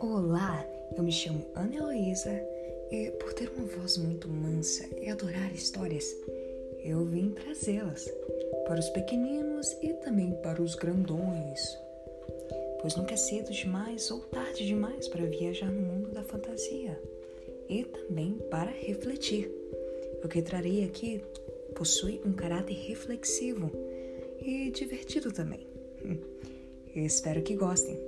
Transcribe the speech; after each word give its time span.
Olá, 0.00 0.64
eu 0.96 1.02
me 1.02 1.10
chamo 1.10 1.44
Ana 1.56 1.74
Heloísa 1.74 2.30
e 2.88 3.10
por 3.18 3.32
ter 3.32 3.50
uma 3.50 3.66
voz 3.66 3.98
muito 3.98 4.28
mansa 4.28 4.88
e 4.96 5.10
adorar 5.10 5.52
histórias, 5.52 6.16
eu 6.84 7.04
vim 7.04 7.30
trazê-las 7.30 8.08
para 8.66 8.78
os 8.78 8.88
pequeninos 8.90 9.76
e 9.82 9.92
também 9.94 10.32
para 10.40 10.62
os 10.62 10.76
grandões. 10.76 11.60
Pois 12.80 12.94
nunca 12.94 13.14
é 13.14 13.16
cedo 13.16 13.50
demais 13.50 14.08
ou 14.12 14.20
tarde 14.20 14.64
demais 14.64 15.08
para 15.08 15.26
viajar 15.26 15.70
no 15.70 15.80
mundo 15.80 16.12
da 16.12 16.22
fantasia 16.22 16.96
e 17.68 17.82
também 17.82 18.38
para 18.50 18.70
refletir. 18.70 19.50
O 20.22 20.28
que 20.28 20.42
trarei 20.42 20.84
aqui 20.84 21.20
possui 21.74 22.20
um 22.24 22.32
caráter 22.32 22.74
reflexivo 22.74 23.72
e 24.40 24.70
divertido 24.70 25.32
também. 25.32 25.66
espero 26.94 27.42
que 27.42 27.54
gostem. 27.54 28.07